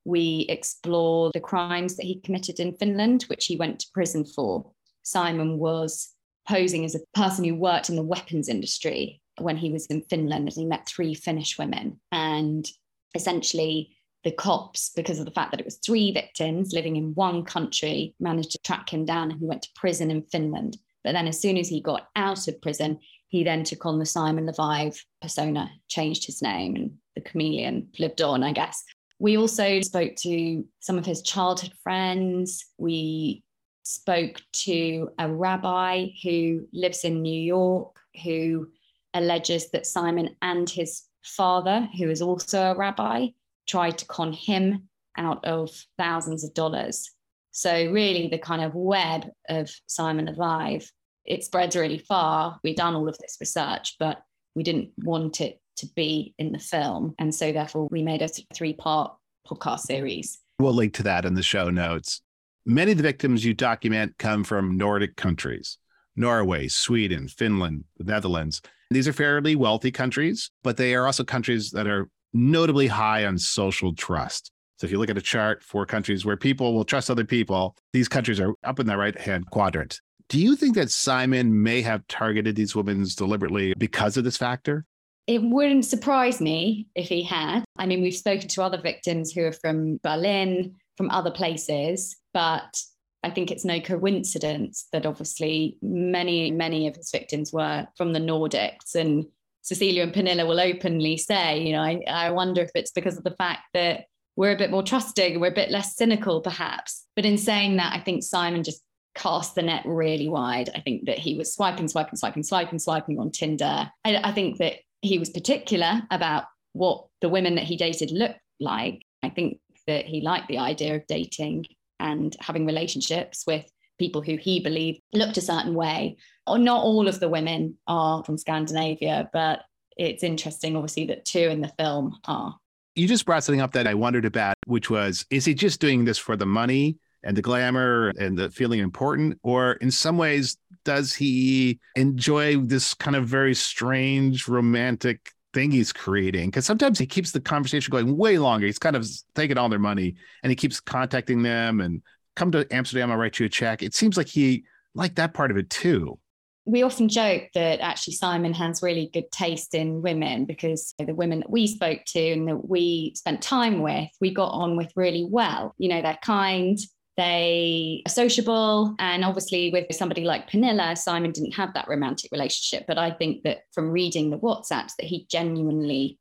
[0.05, 4.71] We explore the crimes that he committed in Finland, which he went to prison for.
[5.03, 6.09] Simon was
[6.47, 10.47] posing as a person who worked in the weapons industry when he was in Finland,
[10.47, 11.99] and he met three Finnish women.
[12.11, 12.67] And
[13.15, 17.43] essentially, the cops, because of the fact that it was three victims living in one
[17.43, 20.77] country, managed to track him down and he went to prison in Finland.
[21.03, 22.99] But then, as soon as he got out of prison,
[23.33, 28.21] he then took on the Simon Leviev persona, changed his name, and the chameleon lived
[28.21, 28.83] on, I guess.
[29.17, 32.63] We also spoke to some of his childhood friends.
[32.77, 33.43] We
[33.81, 38.67] spoke to a rabbi who lives in New York who
[39.15, 43.29] alleges that Simon and his father, who is also a rabbi,
[43.67, 47.09] tried to con him out of thousands of dollars.
[47.49, 50.87] So, really, the kind of web of Simon Leviev
[51.25, 52.59] it spreads really far.
[52.63, 54.23] We've done all of this research, but
[54.55, 57.15] we didn't want it to be in the film.
[57.19, 59.13] And so therefore we made a three part
[59.47, 60.39] podcast series.
[60.59, 62.21] We'll link to that in the show notes.
[62.65, 65.77] Many of the victims you document come from Nordic countries
[66.15, 68.61] Norway, Sweden, Finland, the Netherlands.
[68.91, 73.37] These are fairly wealthy countries, but they are also countries that are notably high on
[73.37, 74.51] social trust.
[74.77, 77.75] So if you look at a chart for countries where people will trust other people,
[77.93, 79.99] these countries are up in the right hand quadrant.
[80.29, 84.85] Do you think that Simon may have targeted these women deliberately because of this factor?
[85.27, 87.63] It wouldn't surprise me if he had.
[87.77, 92.81] I mean, we've spoken to other victims who are from Berlin, from other places, but
[93.23, 98.19] I think it's no coincidence that obviously many, many of his victims were from the
[98.19, 98.95] Nordics.
[98.95, 99.25] And
[99.61, 103.23] Cecilia and Pernilla will openly say, you know, I, I wonder if it's because of
[103.23, 104.05] the fact that
[104.35, 107.05] we're a bit more trusting, we're a bit less cynical, perhaps.
[107.15, 108.81] But in saying that, I think Simon just
[109.15, 110.69] cast the net really wide.
[110.75, 113.89] I think that he was swiping, swiping, swiping, swiping, swiping on Tinder.
[114.03, 118.39] I, I think that he was particular about what the women that he dated looked
[118.59, 119.03] like.
[119.21, 121.65] I think that he liked the idea of dating
[121.99, 123.65] and having relationships with
[123.99, 126.17] people who he believed looked a certain way.
[126.47, 129.61] Or not all of the women are from Scandinavia, but
[129.97, 132.57] it's interesting, obviously, that two in the film are.
[132.95, 136.05] You just brought something up that I wondered about, which was is he just doing
[136.05, 139.39] this for the money and the glamour and the feeling important?
[139.43, 145.93] Or in some ways, does he enjoy this kind of very strange romantic thing he's
[145.93, 148.65] creating because sometimes he keeps the conversation going way longer.
[148.65, 152.01] He's kind of taking all their money and he keeps contacting them and
[152.35, 153.83] come to Amsterdam, I'll write you a check.
[153.83, 154.63] It seems like he
[154.95, 156.19] liked that part of it too.
[156.65, 161.41] We often joke that actually Simon has really good taste in women because the women
[161.41, 165.27] that we spoke to and that we spent time with, we got on with really
[165.29, 165.75] well.
[165.77, 166.79] You know, they're kind,
[167.17, 168.95] they are sociable.
[168.99, 172.85] And obviously, with somebody like Pernilla, Simon didn't have that romantic relationship.
[172.87, 176.17] But I think that from reading the WhatsApps, that he genuinely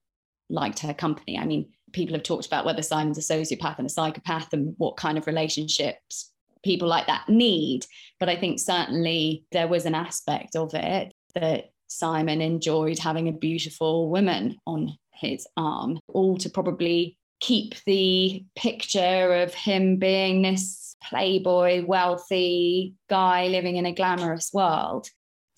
[0.50, 1.38] liked her company.
[1.38, 4.96] I mean, people have talked about whether Simon's a sociopath and a psychopath and what
[4.96, 6.30] kind of relationships
[6.62, 7.86] people like that need.
[8.20, 13.32] But I think certainly there was an aspect of it that Simon enjoyed having a
[13.32, 20.96] beautiful woman on his arm, all to probably keep the picture of him being this
[21.08, 25.08] playboy, wealthy guy living in a glamorous world.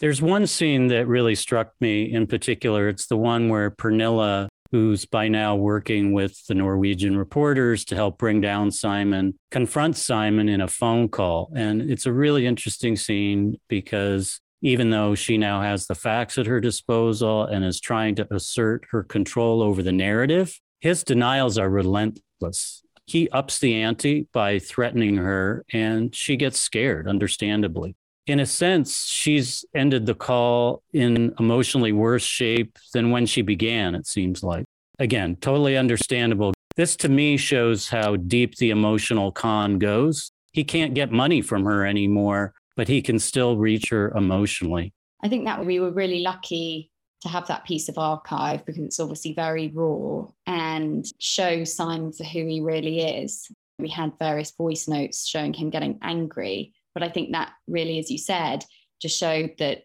[0.01, 2.89] There's one scene that really struck me in particular.
[2.89, 8.19] It's the one where Pernilla, who's by now working with the Norwegian reporters to help
[8.19, 11.53] bring down Simon, confronts Simon in a phone call.
[11.55, 16.47] And it's a really interesting scene because even though she now has the facts at
[16.47, 21.71] her disposal and is trying to assert her control over the narrative, his denials are
[21.71, 22.83] relentless.
[23.07, 27.97] He ups the ante by threatening her, and she gets scared, understandably.
[28.27, 33.95] In a sense, she's ended the call in emotionally worse shape than when she began,
[33.95, 34.67] it seems like.
[34.99, 36.53] Again, totally understandable.
[36.77, 40.33] This to me shows how deep the emotional con goes.
[40.53, 44.93] He can't get money from her anymore, but he can still reach her emotionally.
[45.23, 46.91] I think that we were really lucky
[47.25, 52.25] to have that piece of archive because it's obviously very raw and show Simon for
[52.25, 53.51] who he really is.
[53.79, 58.11] We had various voice notes showing him getting angry, but I think that really, as
[58.11, 58.65] you said,
[59.01, 59.83] just showed that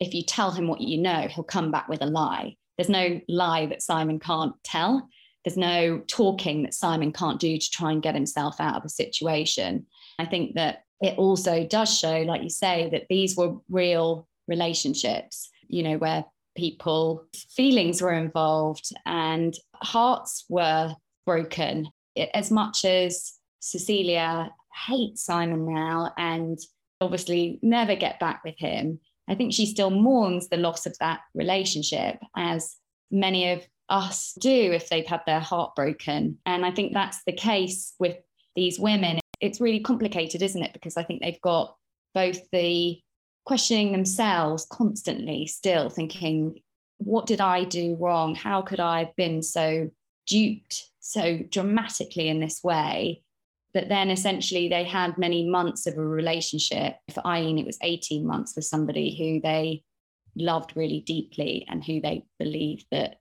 [0.00, 2.56] if you tell him what you know, he'll come back with a lie.
[2.78, 5.08] There's no lie that Simon can't tell.
[5.44, 8.88] There's no talking that Simon can't do to try and get himself out of a
[8.88, 9.86] situation.
[10.18, 15.50] I think that it also does show, like you say, that these were real relationships,
[15.68, 16.24] you know, where
[16.58, 20.94] people, feelings were involved and hearts were
[21.24, 21.88] broken.
[22.34, 24.50] As much as Cecilia
[24.86, 26.58] hates Simon now and
[27.00, 28.98] obviously never get back with him,
[29.28, 32.76] I think she still mourns the loss of that relationship, as
[33.10, 36.38] many of us do if they've had their heart broken.
[36.44, 38.16] And I think that's the case with
[38.56, 39.20] these women.
[39.40, 40.72] It's really complicated, isn't it?
[40.72, 41.76] Because I think they've got
[42.14, 43.00] both the
[43.44, 46.60] questioning themselves constantly, still thinking,
[46.98, 48.34] what did I do wrong?
[48.34, 49.90] How could I have been so
[50.26, 53.22] duped so dramatically in this way?
[53.74, 56.96] That then essentially they had many months of a relationship.
[57.12, 59.84] For Ayleen, it was 18 months with somebody who they
[60.34, 63.16] loved really deeply and who they believed that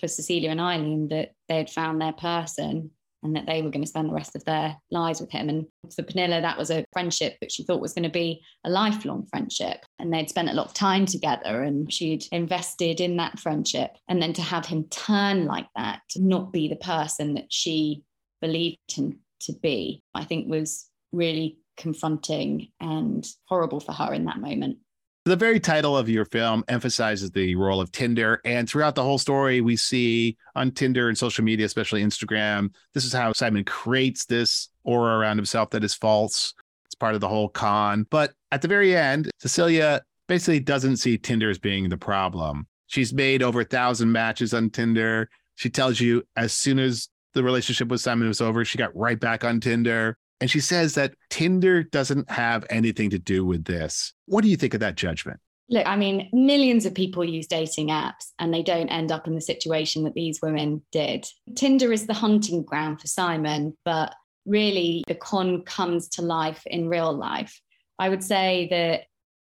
[0.00, 2.90] for Cecilia and Ayleen that they had found their person
[3.24, 5.48] and that they were going to spend the rest of their lives with him.
[5.48, 8.70] And for Pernilla, that was a friendship that she thought was going to be a
[8.70, 9.78] lifelong friendship.
[9.98, 13.96] And they'd spent a lot of time together and she'd invested in that friendship.
[14.08, 18.02] And then to have him turn like that, not be the person that she
[18.40, 24.38] believed him to be, I think was really confronting and horrible for her in that
[24.38, 24.78] moment.
[25.26, 28.42] The very title of your film emphasizes the role of Tinder.
[28.44, 33.06] And throughout the whole story, we see on Tinder and social media, especially Instagram, this
[33.06, 36.52] is how Simon creates this aura around himself that is false.
[36.84, 38.06] It's part of the whole con.
[38.10, 42.66] But at the very end, Cecilia basically doesn't see Tinder as being the problem.
[42.88, 45.30] She's made over a thousand matches on Tinder.
[45.54, 49.18] She tells you as soon as the relationship with Simon was over, she got right
[49.18, 50.18] back on Tinder.
[50.40, 54.12] And she says that Tinder doesn't have anything to do with this.
[54.26, 55.40] What do you think of that judgment?
[55.70, 59.34] Look, I mean, millions of people use dating apps and they don't end up in
[59.34, 61.26] the situation that these women did.
[61.56, 64.14] Tinder is the hunting ground for Simon, but
[64.44, 67.60] really the con comes to life in real life.
[67.98, 69.04] I would say that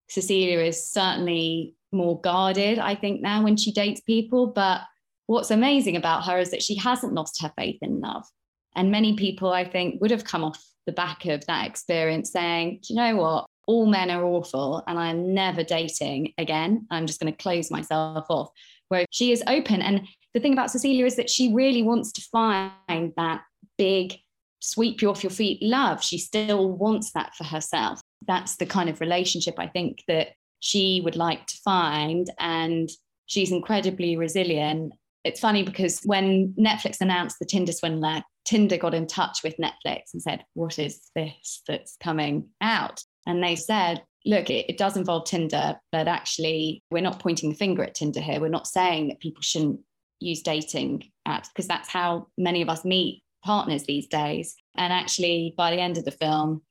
[0.08, 4.48] Cecilia is certainly more guarded, I think, now when she dates people.
[4.48, 4.80] But
[5.26, 8.24] what's amazing about her is that she hasn't lost her faith in love.
[8.74, 12.80] And many people, I think, would have come off the back of that experience saying,
[12.82, 13.46] Do you know what?
[13.66, 16.86] All men are awful and I'm never dating again.
[16.90, 18.48] I'm just going to close myself off.
[18.88, 19.82] Where she is open.
[19.82, 23.42] And the thing about Cecilia is that she really wants to find that
[23.76, 24.14] big,
[24.60, 26.02] sweep you off your feet love.
[26.02, 28.00] She still wants that for herself.
[28.26, 30.28] That's the kind of relationship I think that
[30.60, 32.30] she would like to find.
[32.38, 32.88] And
[33.26, 34.94] she's incredibly resilient.
[35.24, 40.12] It's funny because when Netflix announced the Tinder swindler, Tinder got in touch with Netflix
[40.12, 43.02] and said, What is this that's coming out?
[43.26, 47.56] And they said, Look, it, it does involve Tinder, but actually, we're not pointing the
[47.56, 48.40] finger at Tinder here.
[48.40, 49.80] We're not saying that people shouldn't
[50.20, 54.56] use dating apps because that's how many of us meet partners these days.
[54.76, 56.62] And actually, by the end of the film,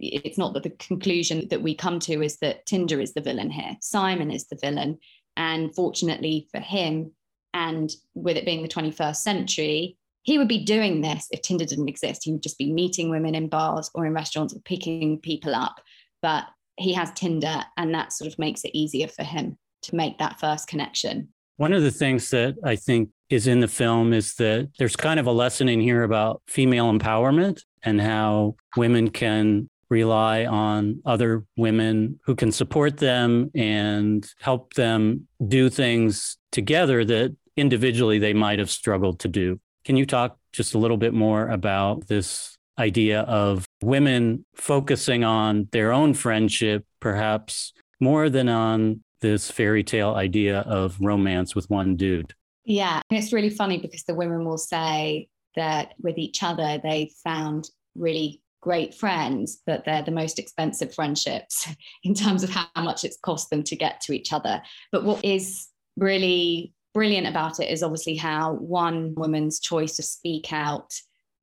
[0.00, 3.50] it's not that the conclusion that we come to is that Tinder is the villain
[3.50, 3.76] here.
[3.80, 4.98] Simon is the villain.
[5.36, 7.12] And fortunately for him,
[7.54, 11.88] and with it being the 21st century, he would be doing this if Tinder didn't
[11.88, 12.24] exist.
[12.24, 15.80] He would just be meeting women in bars or in restaurants or picking people up.
[16.20, 16.44] But
[16.76, 20.40] he has Tinder, and that sort of makes it easier for him to make that
[20.40, 21.28] first connection.
[21.56, 25.20] One of the things that I think is in the film is that there's kind
[25.20, 31.44] of a lesson in here about female empowerment and how women can rely on other
[31.56, 38.58] women who can support them and help them do things together that individually they might
[38.58, 39.60] have struggled to do.
[39.84, 45.68] Can you talk just a little bit more about this idea of women focusing on
[45.72, 51.96] their own friendship, perhaps more than on this fairy tale idea of romance with one
[51.96, 52.34] dude?
[52.64, 57.70] Yeah, it's really funny because the women will say that with each other, they found
[57.94, 61.68] really great friends, but they're the most expensive friendships
[62.04, 64.62] in terms of how much it's cost them to get to each other.
[64.90, 70.52] But what is really brilliant about it is obviously how one woman's choice to speak
[70.52, 70.94] out,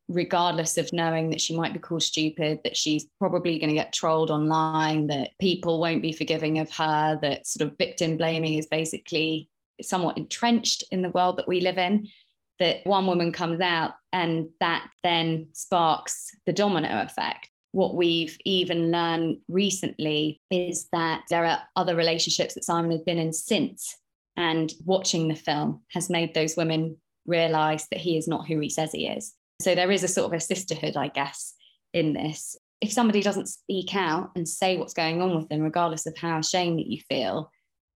[0.07, 3.93] regardless of knowing that she might be called stupid, that she's probably going to get
[3.93, 8.65] trolled online, that people won't be forgiving of her, that sort of victim blaming is
[8.65, 9.49] basically
[9.81, 12.07] somewhat entrenched in the world that we live in
[12.61, 17.49] that one woman comes out and that then sparks the domino effect.
[17.71, 23.17] What we've even learned recently is that there are other relationships that Simon has been
[23.17, 23.97] in since.
[24.37, 28.69] And watching the film has made those women realize that he is not who he
[28.69, 29.33] says he is.
[29.61, 31.53] So there is a sort of a sisterhood, I guess,
[31.93, 32.57] in this.
[32.79, 36.39] If somebody doesn't speak out and say what's going on with them, regardless of how
[36.39, 37.51] ashamed that you feel,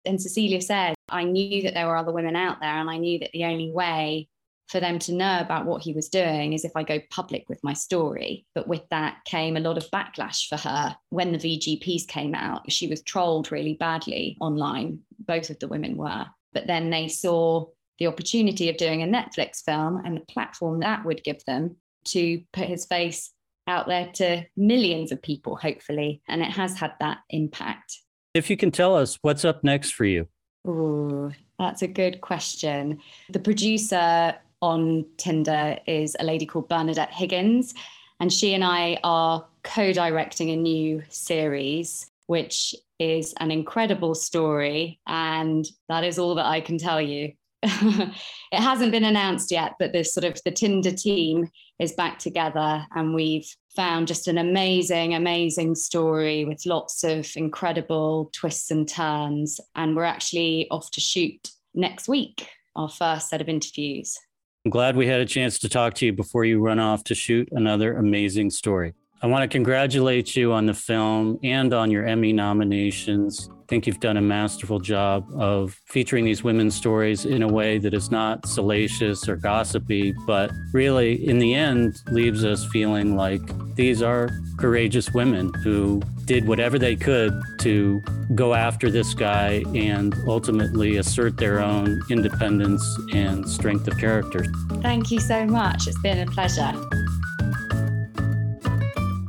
[0.05, 3.17] and Cecilia said, I knew that there were other women out there, and I knew
[3.19, 4.27] that the only way
[4.67, 7.63] for them to know about what he was doing is if I go public with
[7.63, 8.45] my story.
[8.55, 10.95] But with that came a lot of backlash for her.
[11.09, 14.99] When the VG piece came out, she was trolled really badly online.
[15.19, 16.25] Both of the women were.
[16.53, 17.67] But then they saw
[17.99, 22.41] the opportunity of doing a Netflix film and the platform that would give them to
[22.53, 23.31] put his face
[23.67, 26.21] out there to millions of people, hopefully.
[26.27, 27.97] And it has had that impact.
[28.33, 30.27] If you can tell us what's up next for you.
[30.67, 32.99] Oh, that's a good question.
[33.29, 34.35] The producer
[34.65, 37.75] on Tinder is a lady called Bernadette Higgins.
[38.19, 44.99] And she and I are co directing a new series, which is an incredible story.
[45.05, 47.33] And that is all that I can tell you.
[47.61, 48.11] it
[48.53, 53.13] hasn't been announced yet, but this sort of the Tinder team is back together and
[53.13, 59.59] we've found just an amazing, amazing story with lots of incredible twists and turns.
[59.75, 64.17] And we're actually off to shoot next week, our first set of interviews.
[64.65, 67.13] I'm glad we had a chance to talk to you before you run off to
[67.13, 68.95] shoot another amazing story.
[69.25, 73.49] I want to congratulate you on the film and on your Emmy nominations.
[73.51, 77.79] I think you've done a masterful job of featuring these women's stories in a way
[77.79, 83.41] that is not salacious or gossipy, but really, in the end, leaves us feeling like
[83.73, 88.03] these are courageous women who did whatever they could to
[88.35, 94.45] go after this guy and ultimately assert their own independence and strength of character.
[94.83, 95.87] Thank you so much.
[95.87, 96.71] It's been a pleasure.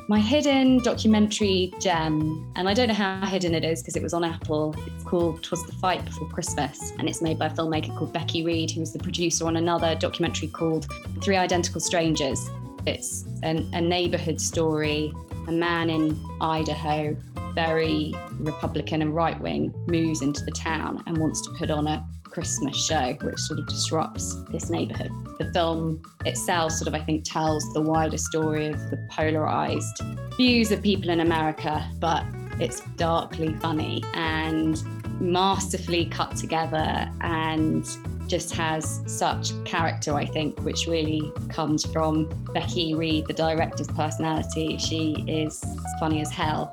[0.09, 4.15] My hidden documentary gem, and I don't know how hidden it is because it was
[4.15, 4.73] on Apple.
[4.87, 8.45] It's called "Twas the Fight Before Christmas," and it's made by a filmmaker called Becky
[8.45, 10.87] Read, who was the producer on another documentary called
[11.23, 12.49] Three Identical Strangers.
[12.87, 15.13] It's an, a neighborhood story.
[15.49, 17.17] A man in Idaho,
[17.55, 22.07] very Republican and right wing, moves into the town and wants to put on a
[22.37, 25.11] Christmas show, which sort of disrupts this neighborhood.
[25.39, 30.03] The film itself, sort of, I think, tells the wider story of the polarized
[30.37, 32.27] views of people in America, but
[32.61, 34.83] it's darkly funny and
[35.19, 37.89] masterfully cut together and
[38.27, 44.77] just has such character, I think, which really comes from Becky Read, the director's personality.
[44.77, 45.65] She is
[45.99, 46.71] funny as hell